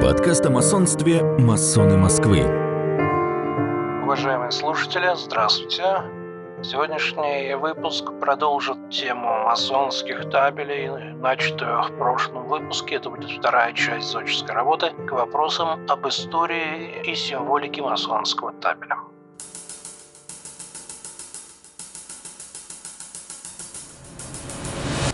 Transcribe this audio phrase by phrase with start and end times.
[0.00, 2.40] Подкаст о масонстве «Масоны Москвы».
[4.02, 5.84] Уважаемые слушатели, здравствуйте.
[6.62, 12.94] Сегодняшний выпуск продолжит тему масонских табелей, начатую в прошлом выпуске.
[12.94, 18.96] Это будет вторая часть зодческой работы к вопросам об истории и символике масонского табеля.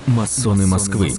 [0.07, 1.11] Масоны Москвы.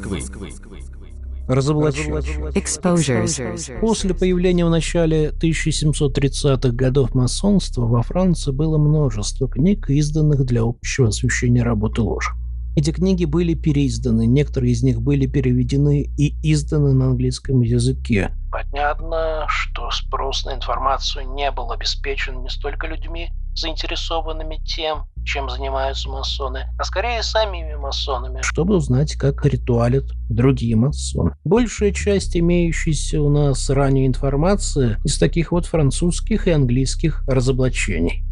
[1.47, 2.21] Разоблачение.
[2.51, 3.79] Exposures.
[3.79, 11.07] После появления в начале 1730-х годов масонства во Франции было множество книг, изданных для общего
[11.07, 12.31] освещения работы ложи.
[12.75, 18.35] Эти книги были переизданы, некоторые из них были переведены и изданы на английском языке.
[18.51, 26.09] Понятно, что спрос на информацию не был обеспечен не столько людьми, заинтересованными тем, чем занимаются
[26.09, 28.41] масоны, а скорее самими масонами.
[28.41, 31.35] чтобы узнать, как ритуалят другие масоны.
[31.43, 38.26] Большая часть имеющейся у нас ранее информации из таких вот французских и английских разоблачений.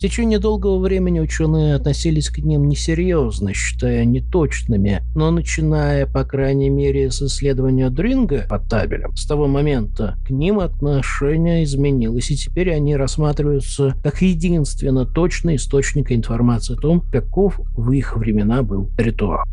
[0.00, 6.70] В течение долгого времени ученые относились к ним несерьезно, считая неточными, но начиная, по крайней
[6.70, 12.72] мере, с исследования Дринга по табелям, с того момента к ним отношение изменилось, и теперь
[12.72, 19.44] они рассматриваются как единственно точный источник информации о том, каков в их времена был ритуал.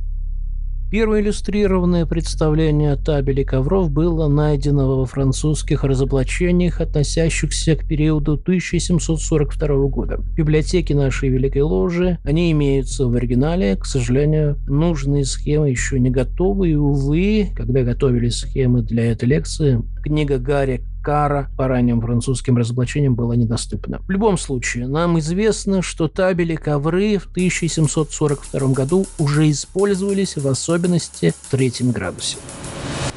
[0.89, 10.17] Первое иллюстрированное представление табели ковров было найдено во французских разоблачениях, относящихся к периоду 1742 года.
[10.17, 13.75] В библиотеке нашей Великой Ложи они имеются в оригинале.
[13.75, 19.81] К сожалению, нужные схемы еще не готовы, и, увы, когда готовили схемы для этой лекции,
[20.01, 23.99] книга Гарри Кара по ранним французским разоблачениям была недоступна.
[23.99, 31.33] В любом случае, нам известно, что табели ковры в 1742 году уже использовались, в особенности
[31.43, 32.35] в третьем градусе.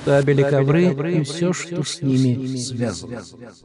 [0.04, 3.22] Табели ковры и все, что с ними связано.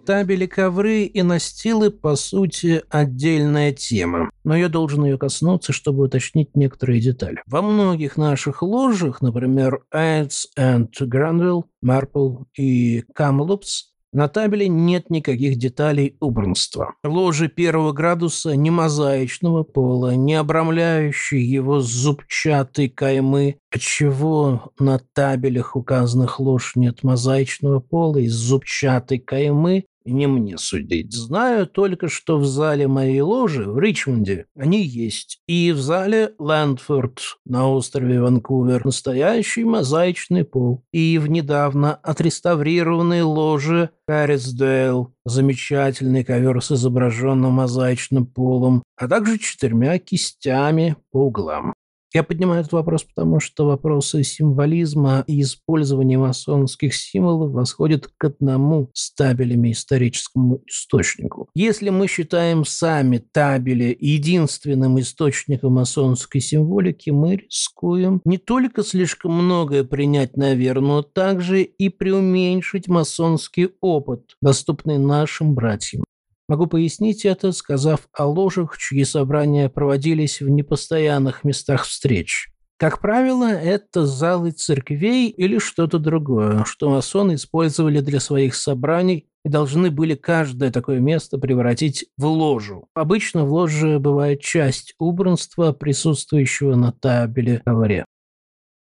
[0.07, 4.31] Табели ковры и настилы, по сути, отдельная тема.
[4.43, 7.43] Но я должен ее коснуться, чтобы уточнить некоторые детали.
[7.45, 15.57] Во многих наших ложах, например, Aids and Granville, Marple и Камлупс, на табеле нет никаких
[15.57, 16.93] деталей убранства.
[17.03, 26.39] Ложи первого градуса не мозаичного пола, не обрамляющие его зубчатой каймы, отчего на табелях указанных
[26.39, 31.13] лож нет мозаичного пола и зубчатой каймы, не мне судить.
[31.13, 35.39] Знаю только, что в зале моей ложи в Ричмонде они есть.
[35.47, 40.83] И в зале Лэндфорд на острове Ванкувер настоящий мозаичный пол.
[40.91, 49.97] И в недавно отреставрированной ложе Каррисдейл замечательный ковер с изображенным мозаичным полом, а также четырьмя
[49.97, 51.73] кистями по углам.
[52.15, 58.89] Я поднимаю этот вопрос, потому что вопросы символизма и использования масонских символов восходят к одному
[58.93, 61.49] с табелями историческому источнику.
[61.55, 69.83] Если мы считаем сами табели единственным источником масонской символики, мы рискуем не только слишком многое
[69.83, 76.05] принять на веру, но также и преуменьшить масонский опыт, доступный нашим братьям.
[76.47, 82.49] Могу пояснить это, сказав о ложах, чьи собрания проводились в непостоянных местах встреч.
[82.77, 89.49] Как правило, это залы церквей или что-то другое, что масоны использовали для своих собраний и
[89.49, 92.89] должны были каждое такое место превратить в ложу.
[92.93, 98.05] Обычно в ложе бывает часть убранства, присутствующего на табеле ковре.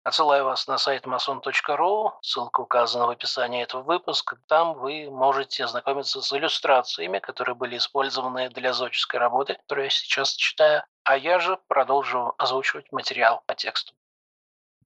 [0.03, 4.38] Отсылаю вас на сайт mason.ru, ссылка указана в описании этого выпуска.
[4.50, 10.34] Там вы можете ознакомиться с иллюстрациями, которые были использованы для зодческой работы, которую я сейчас
[10.34, 13.94] читаю, а я же продолжу озвучивать материал по тексту.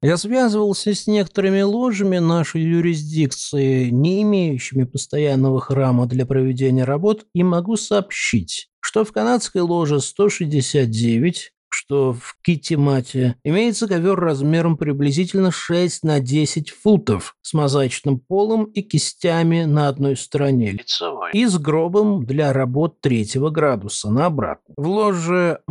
[0.03, 7.41] Я связывался с некоторыми ложами нашей юрисдикции, не имеющими постоянного храма для проведения работ, и
[7.41, 11.53] могу сообщить, что в канадской ложе 169
[11.87, 18.81] что в Китимате имеется ковер размером приблизительно 6 на 10 футов с мозаичным полом и
[18.81, 21.31] кистями на одной стороне Лицевой.
[21.31, 24.75] и с гробом для работ третьего градуса на обратно.
[24.75, 25.61] В ложе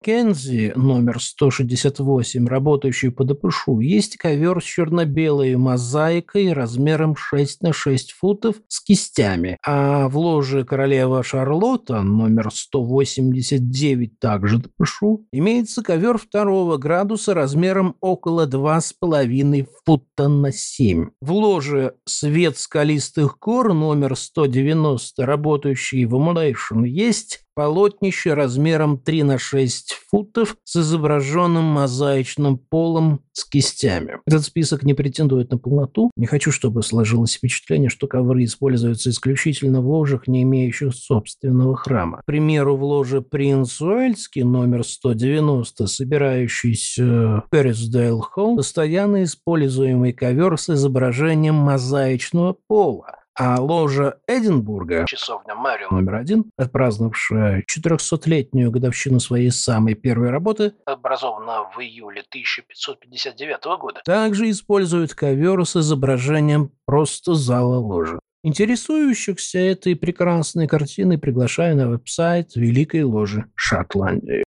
[0.00, 8.12] Маккензи номер 168, работающий по ДПШУ, есть ковер с черно-белой мозаикой размером 6 на 6
[8.12, 16.76] футов с кистями, а в ложе королева Шарлотта номер 189, также ДПШУ, имеется ковер второго
[16.76, 21.08] градуса размером около 2,5 фута на 7.
[21.20, 29.38] В ложе свет скалистых гор номер 190, работающий в Emulation, есть полотнище размером 3 на
[29.38, 34.18] 6 футов с изображенным мозаичным полом с кистями.
[34.26, 36.10] Этот список не претендует на полноту.
[36.16, 42.20] Не хочу, чтобы сложилось впечатление, что ковры используются исключительно в ложах, не имеющих собственного храма.
[42.22, 50.58] К примеру, в ложе «Принц Уэльский» номер 190, собирающийся в Перрисдейл Холл, постоянно используемый ковер
[50.58, 59.50] с изображением мозаичного пола а ложа Эдинбурга, часовня Марио, номер один, отпраздновавшая 400-летнюю годовщину своей
[59.50, 67.78] самой первой работы, образована в июле 1559 года, также использует ковер с изображением просто зала
[67.78, 68.18] ложи.
[68.42, 74.45] Интересующихся этой прекрасной картиной приглашаю на веб-сайт Великой Ложи Шотландии.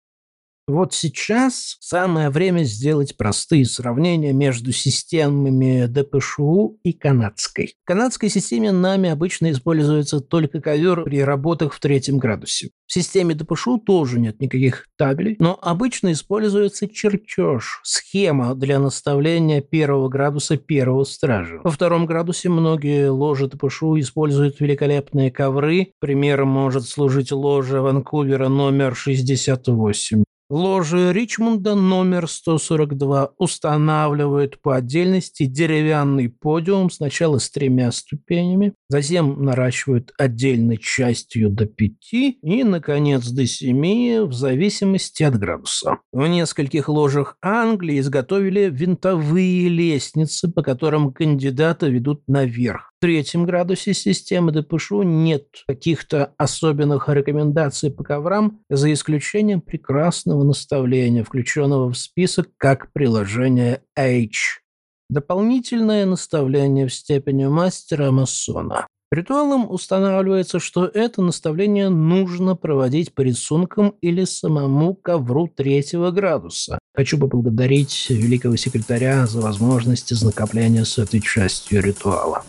[0.66, 7.74] Вот сейчас самое время сделать простые сравнения между системами ДПШУ и канадской.
[7.84, 12.70] В канадской системе нами обычно используется только ковер при работах в третьем градусе.
[12.86, 20.08] В системе ДПШУ тоже нет никаких табелей, но обычно используется чертеж, схема для наставления первого
[20.08, 21.60] градуса первого стража.
[21.62, 25.92] Во втором градусе многие ложи ДПШУ используют великолепные ковры.
[26.00, 30.24] Примером может служить ложа Ванкувера номер 68.
[30.50, 40.12] Ложи Ричмонда номер 142 устанавливают по отдельности деревянный подиум сначала с тремя ступенями, затем наращивают
[40.18, 45.98] отдельной частью до пяти и, наконец, до семи в зависимости от градуса.
[46.12, 54.50] В нескольких ложах Англии изготовили винтовые лестницы, по которым кандидаты ведут наверх третьем градусе системы
[54.50, 62.94] ДПШУ нет каких-то особенных рекомендаций по коврам, за исключением прекрасного наставления, включенного в список как
[62.94, 64.62] приложение H.
[65.10, 68.86] Дополнительное наставление в степени мастера-масона.
[69.12, 76.78] Ритуалом устанавливается, что это наставление нужно проводить по рисункам или самому ковру третьего градуса.
[76.94, 82.44] Хочу поблагодарить великого секретаря за возможность ознакомления с этой частью ритуала.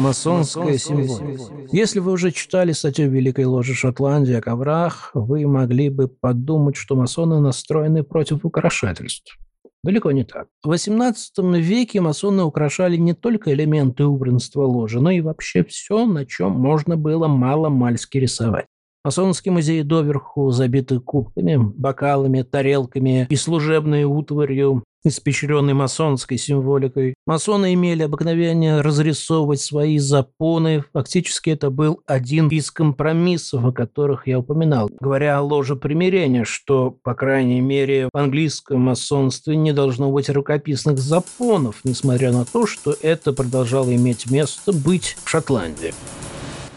[0.00, 1.52] Масонская символика.
[1.72, 6.96] Если вы уже читали статью Великой Ложи Шотландии о коврах, вы могли бы подумать, что
[6.96, 9.38] масоны настроены против украшательств.
[9.82, 10.48] Далеко не так.
[10.62, 16.24] В XVIII веке масоны украшали не только элементы убранства ложи, но и вообще все, на
[16.24, 18.66] чем можно было мало-мальски рисовать.
[19.02, 27.14] Масонские музеи доверху забиты кубками, бокалами, тарелками и служебной утварью, испещренной масонской символикой.
[27.26, 30.84] Масоны имели обыкновение разрисовывать свои запоны.
[30.92, 36.90] Фактически это был один из компромиссов, о которых я упоминал, говоря о ложе примирения, что,
[37.02, 42.94] по крайней мере, в английском масонстве не должно быть рукописных запонов, несмотря на то, что
[43.00, 45.94] это продолжало иметь место быть в Шотландии.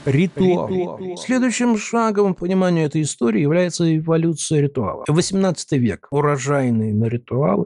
[0.05, 0.67] Ритуал.
[0.69, 1.17] Ритуал.
[1.17, 5.05] Следующим шагом в пониманию этой истории является эволюция ритуала.
[5.07, 6.07] 18 век.
[6.11, 7.65] Урожайный на ритуалы.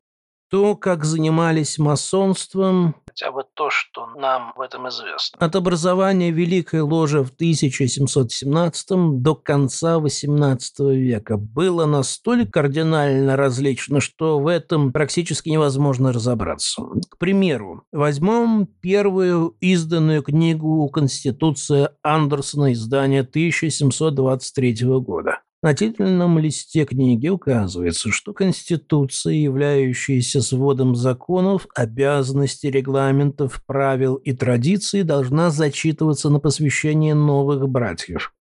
[0.49, 5.37] То, как занимались масонством, хотя бы то, что нам в этом известно.
[5.39, 14.39] От образования Великой Ложи в 1717 до конца XVIII века было настолько кардинально различно, что
[14.39, 16.83] в этом практически невозможно разобраться.
[17.09, 25.39] К примеру, возьмем первую изданную книгу «Конституция Андерсона» издания 1723 года.
[25.63, 35.01] На титульном листе книги указывается, что Конституция, являющаяся сводом законов, обязанностей, регламентов, правил и традиций,
[35.01, 38.33] должна зачитываться на посвящение новых братьев.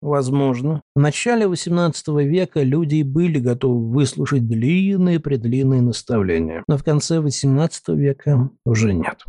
[0.00, 7.96] Возможно, в начале XVIII века люди были готовы выслушать длинные-предлинные наставления, но в конце XVIII
[7.96, 9.24] века уже нет.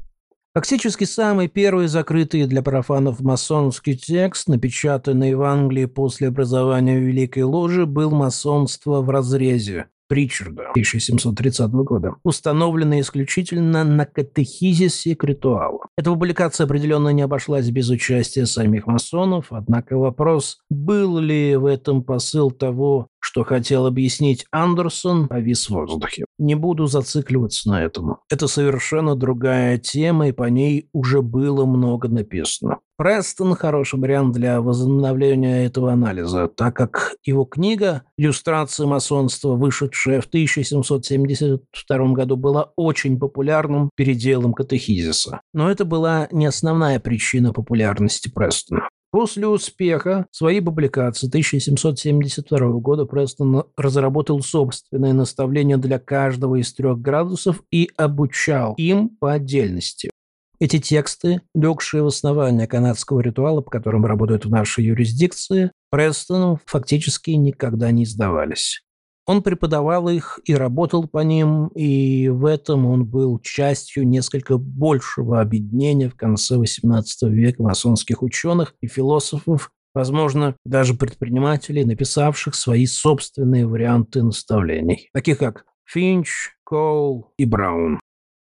[0.56, 7.86] Фактически самый первый закрытый для профанов масонский текст, напечатанный в Англии после образования Великой Ложи,
[7.86, 15.84] был «Масонство в разрезе», Причарда 1730 года, установленная исключительно на катехизисе к ритуалу.
[15.96, 22.04] Эта публикация определенно не обошлась без участия самих масонов, однако вопрос, был ли в этом
[22.04, 26.26] посыл того, что хотел объяснить Андерсон, повис в воздухе.
[26.40, 28.18] Не буду зацикливаться на этом.
[28.28, 32.80] Это совершенно другая тема, и по ней уже было много написано.
[32.98, 40.26] Престон– хороший вариант для возобновления этого анализа, так как его книга «Иллюстрация масонства», вышедшая в
[40.26, 45.42] 1772 году, была очень популярным переделом катехизиса.
[45.54, 48.90] Но это была не основная причина популярности Престона.
[49.12, 57.64] После успеха своей публикации 1772 года Престон разработал собственное наставление для каждого из трех градусов
[57.72, 60.12] и обучал им по отдельности.
[60.60, 67.32] Эти тексты, легшие в основание канадского ритуала, по которым работают в нашей юрисдикции, Престоном фактически
[67.32, 68.84] никогда не издавались.
[69.26, 75.40] Он преподавал их и работал по ним, и в этом он был частью несколько большего
[75.40, 83.68] объединения в конце XVIII века масонских ученых и философов, возможно, даже предпринимателей, написавших свои собственные
[83.68, 88.00] варианты наставлений, таких как Финч, Коул и Браун.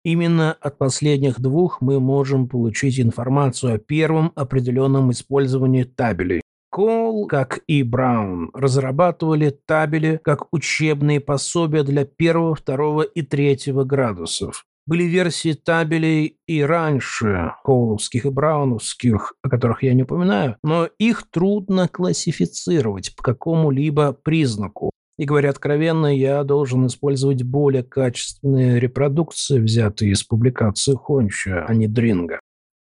[0.06, 6.43] Именно от последних двух мы можем получить информацию о первом определенном использовании табелей.
[6.74, 14.66] Коул, как и Браун, разрабатывали табели как учебные пособия для первого, второго и третьего градусов.
[14.88, 21.30] Были версии табелей и раньше, коуловских и брауновских, о которых я не упоминаю, но их
[21.30, 24.90] трудно классифицировать по какому-либо признаку.
[25.20, 31.88] И говоря откровенно, я должен использовать более качественные репродукции, взятые из публикации Хонча, а не
[31.88, 32.40] Дринга.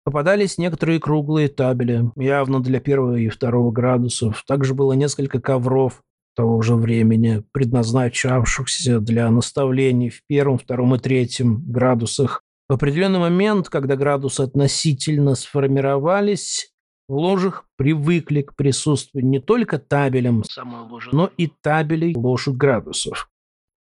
[0.06, 4.44] Попадались некоторые круглые табели, явно для первого и второго градусов.
[4.48, 6.04] Также было несколько ковров
[6.36, 12.44] того же времени, предназначавшихся для наставлений в первом, втором и третьем градусах.
[12.70, 16.72] В определенный момент, когда градусы относительно сформировались,
[17.08, 23.30] в ложах привыкли к присутствию не только табелем самой ложи, но и табелей ложек градусов.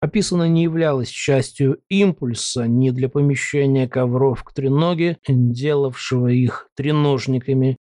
[0.05, 7.75] Описано не являлось частью импульса ни для помещения ковров к треноге, делавшего их треножниками,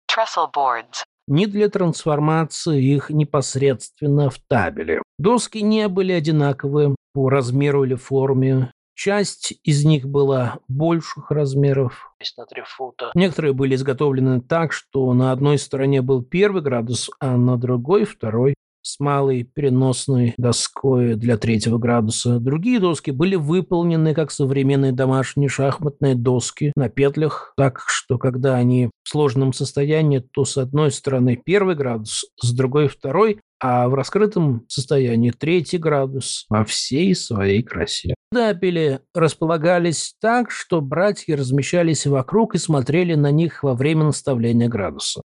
[1.27, 5.03] ни для трансформации их непосредственно в табели.
[5.19, 12.15] Доски не были одинаковы по размеру или форме, Часть из них была больших размеров.
[12.37, 13.11] на 3 фута.
[13.15, 18.55] Некоторые были изготовлены так, что на одной стороне был первый градус, а на другой– второй
[18.83, 22.39] с малой переносной доской для третьего градуса.
[22.39, 28.91] Другие доски были выполнены как современные домашние шахматные доски на петлях, так что когда они
[29.03, 34.65] в сложном состоянии, то с одной стороны первый градус, с другой второй, а в раскрытом
[34.69, 38.15] состоянии третий градус во всей своей красе.
[38.33, 45.23] Дапели располагались так, что братья размещались вокруг и смотрели на них во время наставления градуса.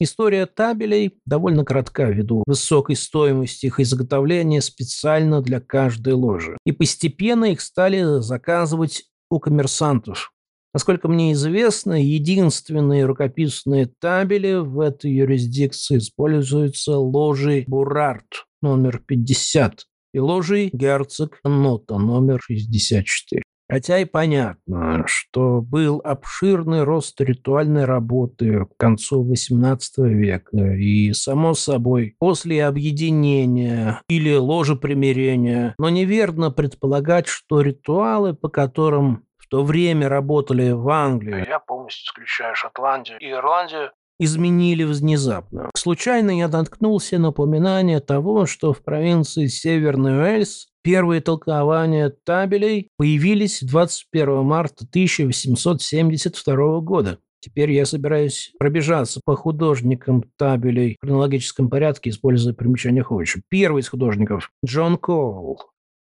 [0.00, 6.56] История табелей довольно коротка ввиду высокой стоимости их изготовления специально для каждой ложи.
[6.64, 10.32] И постепенно их стали заказывать у коммерсантов.
[10.72, 20.18] Насколько мне известно, единственные рукописные табели в этой юрисдикции используются ложей Бурарт номер 50 и
[20.20, 23.42] ложей Герцог Нота номер 64.
[23.70, 31.52] Хотя и понятно, что был обширный рост ритуальной работы к концу XVIII века, и, само
[31.52, 39.62] собой, после объединения или ложи примирения, но неверно предполагать, что ритуалы, по которым в то
[39.62, 41.46] время работали в Англии.
[41.46, 45.70] Я полностью исключаю Шотландию и Ирландию изменили внезапно.
[45.76, 53.60] Случайно я наткнулся на упоминание того, что в провинции Северный Уэльс первые толкования табелей появились
[53.60, 57.18] 21 марта 1872 года.
[57.40, 63.42] Теперь я собираюсь пробежаться по художникам табелей в хронологическом порядке, используя примечание Ходича.
[63.50, 65.60] Первый из художников– Джон Коул,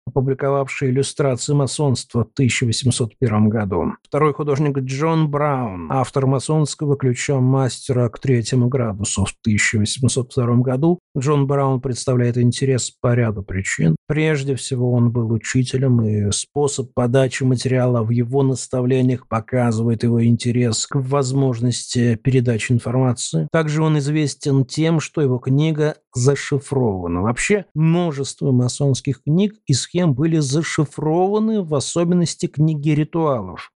[0.07, 3.93] опубликовавший иллюстрации масонства в 1801 году.
[4.03, 10.99] Второй художник Джон Браун, автор масонского ключа мастера к третьему градусу в 1802 году.
[11.17, 13.97] Джон Браун представляет интерес по ряду причин.
[14.07, 20.87] Прежде всего, он был учителем, и способ подачи материала в его наставлениях показывает его интерес
[20.87, 23.49] к возможности передачи информации.
[23.53, 27.23] Также он известен тем, что его книга зашифрована.
[27.23, 33.73] Вообще, множество масонских книг и схем были зашифрованы, в особенности книги ритуалов.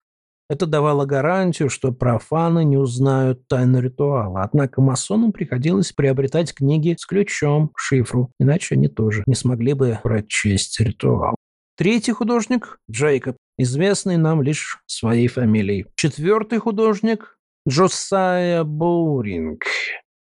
[0.50, 4.42] Это давало гарантию, что профаны не узнают тайну ритуала.
[4.42, 10.00] Однако масонам приходилось приобретать книги с ключом к шифру, иначе они тоже не смогли бы
[10.02, 11.36] прочесть ритуал.
[11.78, 15.86] Третий художник– Джейкоб, известный нам лишь своей фамилией.
[15.96, 17.38] Четвертый художник–
[17.70, 19.64] Джосайя Боуринг.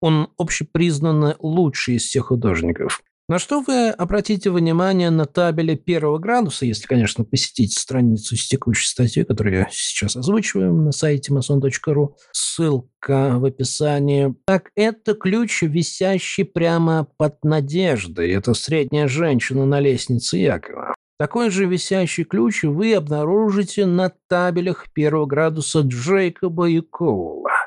[0.02, 3.02] Он общепризнанно лучший из всех художников.
[3.30, 8.88] На что вы обратите внимание на табеле первого градуса, если, конечно, посетите страницу с текущей
[8.88, 14.34] статьей, которую я сейчас озвучиваю на сайте mason.ru, ссылка в описании.
[14.48, 18.32] Так, это ключ, висящий прямо под надеждой.
[18.32, 20.96] Это средняя женщина на лестнице Якова.
[21.20, 27.59] Такой же висящий ключ вы обнаружите на табелях первого градуса Джейкоба и Коула.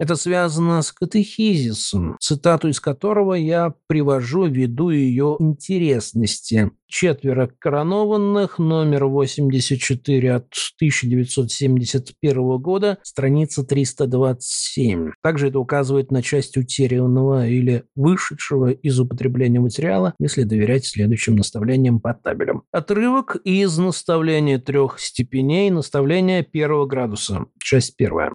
[0.00, 6.72] Это связано с катехизисом, цитату из которого я привожу ввиду ее интересности.
[6.86, 15.12] «Четверо коронованных», номер 84 от 1971 года, страница 327.
[15.22, 22.00] Также это указывает на часть утерянного или вышедшего из употребления материала, если доверять следующим наставлениям
[22.00, 22.62] по табелям.
[22.72, 27.46] Отрывок из наставления трех степеней наставления первого градуса.
[27.60, 28.32] Часть первая.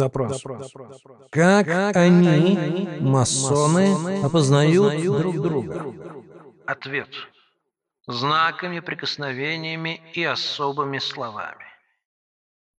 [0.00, 0.42] Вопрос.
[1.30, 5.94] Как, они, масоны, опознают друг друга?
[6.66, 7.08] Ответ.
[8.06, 11.64] Знаками, прикосновениями и особыми словами.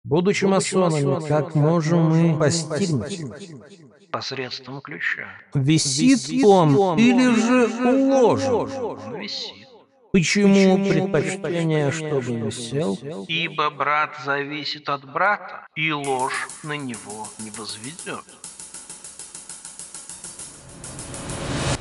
[0.02, 3.20] Будучи масонами, как можем мы постигнуть?
[4.10, 5.28] Посредством ключа.
[5.54, 8.54] Висит он или же уложен?
[8.54, 9.69] Он висит.
[10.12, 12.98] Почему предпочтение, чтобы висел?
[13.28, 18.24] Ибо брат зависит от брата, и ложь на него не возведет.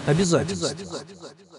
[0.05, 0.69] Обязательно.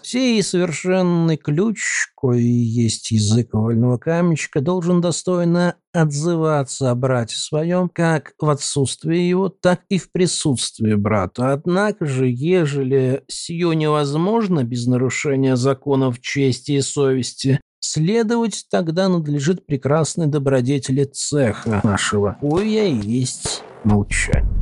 [0.03, 8.33] Сей совершенный ключ, кой есть язык вольного каменщика, должен достойно отзываться о брате своем, как
[8.39, 11.53] в отсутствии его, так и в присутствии брата.
[11.53, 20.27] Однако же, ежели сие невозможно без нарушения законов чести и совести, следовать тогда надлежит прекрасной
[20.27, 24.60] добродетели цеха нашего, коя есть молчание.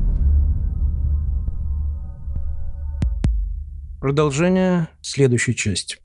[3.99, 5.97] Продолжение следующей части.